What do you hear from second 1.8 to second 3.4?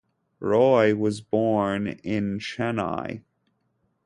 in Chennai.